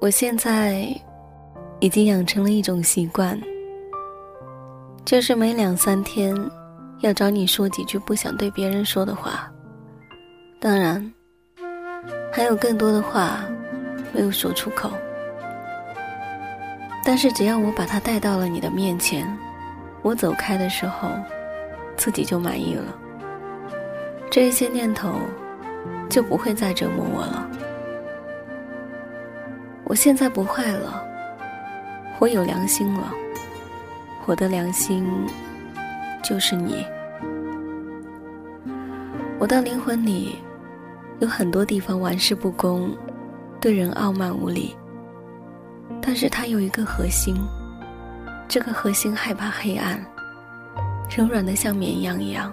[0.00, 0.88] 我现在
[1.80, 3.36] 已经养成了一种习惯，
[5.04, 6.32] 就是每两三天
[7.00, 9.52] 要找你说几句不想对别人说的话。
[10.60, 11.12] 当然，
[12.32, 13.44] 还有更多的话
[14.12, 14.92] 没有说出口。
[17.04, 19.26] 但是只要我把它带到了你的面前，
[20.02, 21.08] 我走开的时候，
[21.96, 22.84] 自己就满意了。
[24.30, 25.12] 这些念头
[26.08, 27.50] 就不会再折磨我了。
[29.88, 31.02] 我现在不坏了，
[32.18, 33.10] 我有良心了。
[34.26, 35.08] 我的良心
[36.22, 36.84] 就是你。
[39.38, 40.36] 我的灵魂里
[41.20, 42.94] 有很多地方玩世不恭，
[43.58, 44.76] 对人傲慢无礼。
[46.02, 47.34] 但是它有一个核心，
[48.46, 49.98] 这个核心害怕黑暗，
[51.16, 52.52] 柔软的像绵羊一样。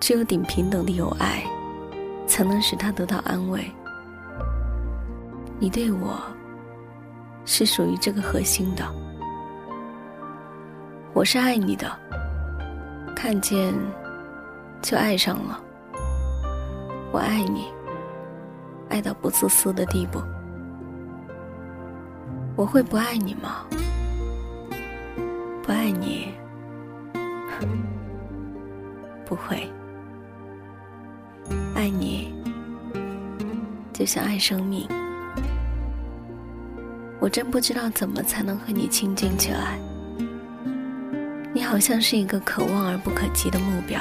[0.00, 1.42] 只有顶平等的友爱，
[2.26, 3.70] 才能使它得到安慰。
[5.58, 6.20] 你对我，
[7.46, 8.84] 是属于这个核心的。
[11.14, 11.90] 我是爱你的，
[13.16, 13.72] 看见
[14.82, 15.58] 就爱上了。
[17.10, 17.72] 我爱你，
[18.90, 20.20] 爱到不自私的地步。
[22.54, 23.64] 我会不爱你吗？
[25.62, 26.34] 不爱你，
[29.24, 29.66] 不会。
[31.74, 32.34] 爱你，
[33.94, 34.86] 就像爱生命。
[37.26, 39.76] 我真不知道怎么才能和你亲近起来。
[41.52, 44.00] 你好像是一个可望而不可及的目标，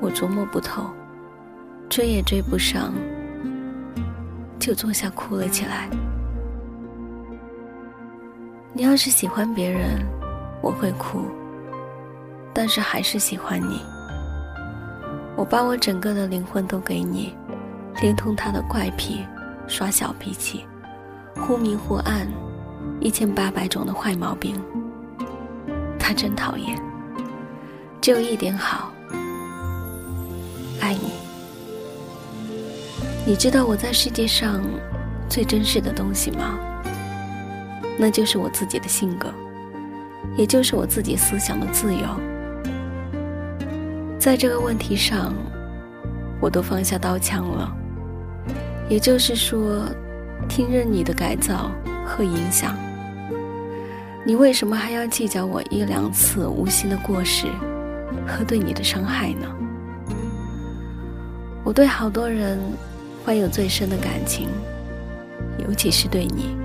[0.00, 0.90] 我琢磨不透，
[1.90, 2.94] 追也追不上，
[4.58, 5.90] 就坐下哭了起来。
[8.72, 10.02] 你要是喜欢别人，
[10.62, 11.26] 我会哭，
[12.54, 13.82] 但是还是喜欢你。
[15.36, 17.36] 我把我整个的灵魂都给你，
[18.00, 19.22] 连同他的怪癖、
[19.66, 20.64] 耍小脾气。
[21.34, 22.26] 忽明忽暗，
[23.00, 24.60] 一千八百种的坏毛病，
[25.98, 26.80] 他真讨厌。
[28.00, 28.92] 只有一点好，
[30.80, 31.12] 爱你。
[33.26, 34.60] 你知道我在世界上
[35.28, 36.58] 最珍视的东西吗？
[37.98, 39.28] 那就是我自己的性格，
[40.36, 42.00] 也就是我自己思想的自由。
[44.18, 45.32] 在这个问题上，
[46.40, 47.76] 我都放下刀枪了。
[48.88, 49.86] 也就是说。
[50.48, 51.70] 听任你的改造
[52.04, 52.76] 和影响，
[54.24, 57.46] 你为什么还要计较我一两次无心的过失
[58.26, 59.46] 和对你的伤害呢？
[61.64, 62.58] 我对好多人
[63.24, 64.48] 怀有最深的感情，
[65.58, 66.56] 尤其是对你。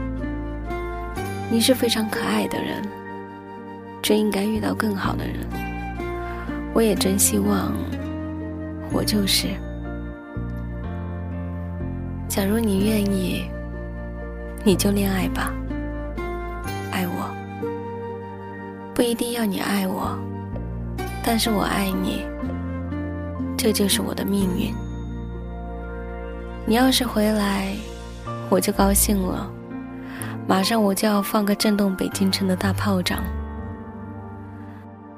[1.49, 2.83] 你是非常可爱的人，
[4.01, 5.35] 真应该遇到更好的人。
[6.73, 7.73] 我也真希望
[8.91, 9.47] 我就是。
[12.27, 13.49] 假如你愿意。
[14.63, 15.53] 你就恋爱吧，
[16.91, 17.33] 爱我，
[18.93, 20.17] 不一定要你爱我，
[21.23, 22.25] 但是我爱你，
[23.57, 24.73] 这就是我的命运。
[26.65, 27.73] 你要是回来，
[28.49, 29.49] 我就高兴了，
[30.45, 33.19] 马上我就要放个震动北京城的大炮仗。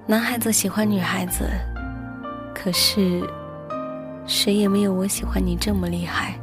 [0.06, 1.50] 男孩子喜欢女孩子，
[2.54, 3.28] 可是，
[4.28, 6.40] 谁也没有我喜欢你这么厉害。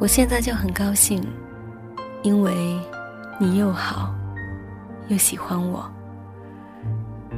[0.00, 1.22] 我现在就很高兴，
[2.22, 2.80] 因为
[3.38, 4.14] 你又好，
[5.08, 5.84] 又喜欢我。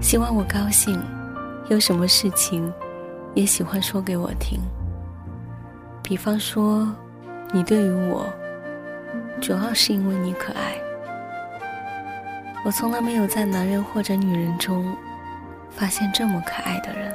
[0.01, 0.97] 希望我高兴，
[1.69, 2.73] 有什么事情
[3.35, 4.61] 也喜欢说给我听。
[6.05, 6.89] 比方说，
[7.53, 8.33] 你对于我，
[9.41, 10.77] 主要是因为你可爱。
[12.65, 14.97] 我从来没有在男人或者女人中
[15.69, 17.13] 发现这么可爱的人。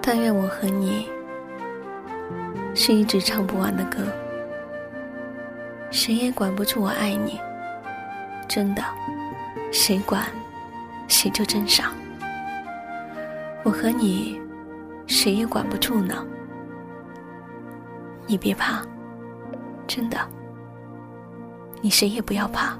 [0.00, 1.08] 但愿我和你。
[2.74, 3.98] 是一直唱不完的歌，
[5.90, 7.38] 谁也管不住我爱你，
[8.48, 8.82] 真的，
[9.70, 10.26] 谁管，
[11.06, 11.92] 谁就真傻。
[13.62, 14.40] 我和你，
[15.06, 16.24] 谁也管不住呢。
[18.26, 18.82] 你别怕，
[19.86, 20.18] 真的，
[21.82, 22.76] 你谁也不要怕。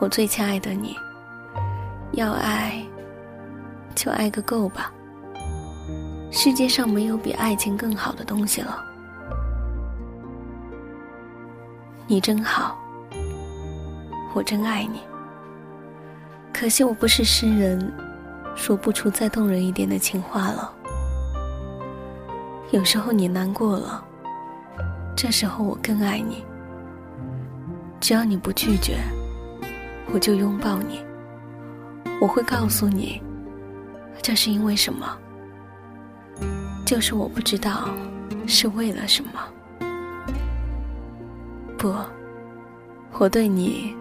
[0.00, 0.96] 我最亲爱的你，
[2.12, 2.84] 要爱，
[3.94, 4.92] 就爱个够吧。
[6.36, 8.84] 世界上没有比爱情更好的东西了。
[12.06, 12.78] 你真好，
[14.34, 15.00] 我真爱你。
[16.52, 17.90] 可惜我不是诗人，
[18.54, 20.70] 说不出再动人一点的情话了。
[22.70, 24.04] 有时候你难过了，
[25.16, 26.44] 这时候我更爱你。
[27.98, 28.98] 只要你不拒绝，
[30.12, 31.02] 我就拥抱你。
[32.20, 33.22] 我会告诉你，
[34.20, 35.18] 这是因为什么。
[36.86, 37.88] 就是我不知道
[38.46, 39.30] 是为了什么。
[41.76, 41.92] 不，
[43.18, 43.92] 我对你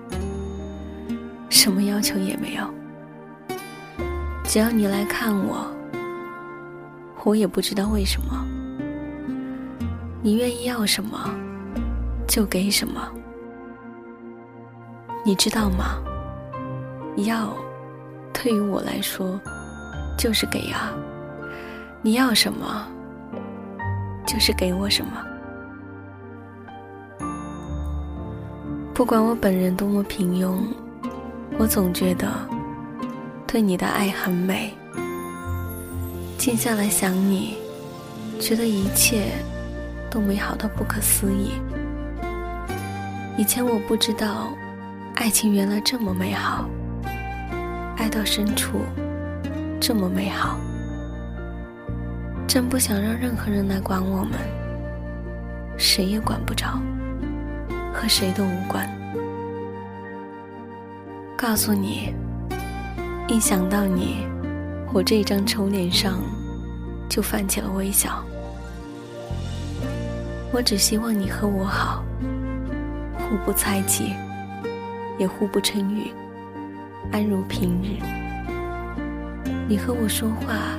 [1.50, 2.64] 什么要求也没有。
[4.44, 5.66] 只要你来看我，
[7.24, 8.46] 我也不知道为什么。
[10.22, 11.30] 你愿意要什么，
[12.28, 13.12] 就给什么。
[15.26, 16.00] 你知道吗？
[17.18, 17.52] 要，
[18.32, 19.42] 对于我来说，
[20.16, 20.94] 就是给啊。
[22.06, 22.86] 你要什么，
[24.28, 25.26] 就是给我什么。
[28.94, 30.60] 不管我本人多么平庸，
[31.58, 32.28] 我总觉得
[33.48, 34.72] 对你的爱很美。
[36.38, 37.58] 静下来想你，
[38.40, 39.32] 觉得一切
[40.12, 41.54] 都美好到不可思议。
[43.36, 44.50] 以前我不知道，
[45.16, 46.70] 爱情原来这么美好，
[47.98, 48.82] 爱到深处
[49.82, 50.60] 这么美好。
[52.48, 54.40] 真不想让任何人来管我们，
[55.78, 56.80] 谁也管不着。
[57.94, 58.90] 和谁都无关。
[61.38, 62.14] 告诉你，
[63.28, 64.28] 一想到你，
[64.94, 66.20] 我这张丑脸上
[67.08, 68.22] 就泛起了微笑。
[70.52, 72.04] 我只希望你和我好，
[73.18, 74.14] 互不猜忌，
[75.18, 76.12] 也互不称誉，
[77.12, 78.04] 安如平日。
[79.68, 80.78] 你和我说话，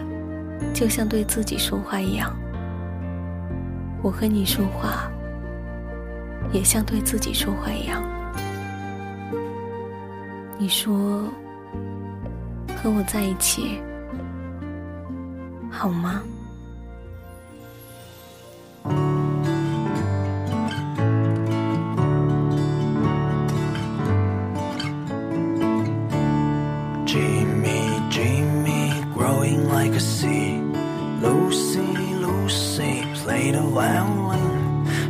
[0.72, 2.34] 就像对自己说话一样。
[4.02, 5.10] 我和你说话，
[6.52, 8.02] 也像对自己说话一样。
[10.58, 11.24] 你说
[12.76, 13.80] 和我在一起
[15.70, 16.22] 好吗
[27.04, 30.45] ？Jimmy, Jimmy, growing like a seed.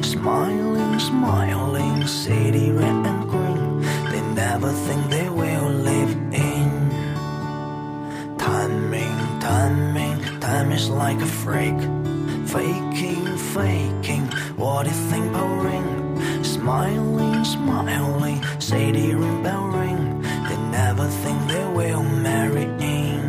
[0.02, 3.82] ？smiling smiling, city red and green.
[4.10, 6.70] They never think they will live in.
[8.38, 11.78] Timing timing time is like a freak.
[12.46, 14.26] Faking faking
[14.56, 15.26] what do you think
[15.64, 20.22] ring smiling smiling city ring bell ring.
[20.48, 23.20] They never think they will marry in.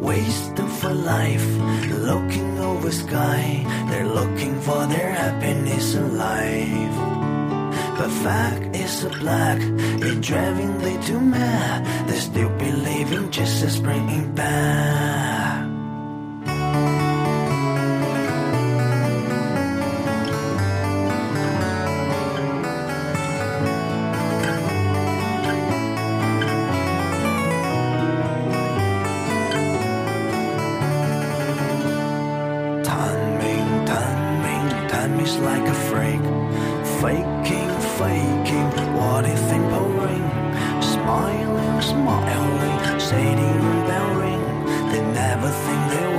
[0.00, 1.48] Wasting for life.
[2.10, 6.96] Looking over sky they're looking for their happiness in life.
[7.98, 9.58] But fact is a black
[10.06, 12.08] it driving they too mad.
[12.08, 15.66] They still believing just as bringing back
[37.06, 39.50] faking, faking What if
[40.02, 40.26] ring.
[40.82, 44.44] Smiling, smiling Stadium bell ring
[44.90, 46.15] They never think they will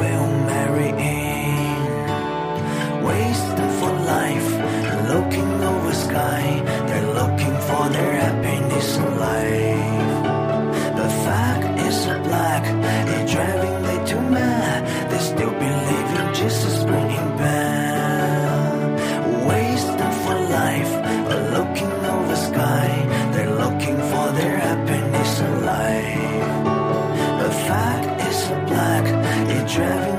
[29.68, 30.17] driving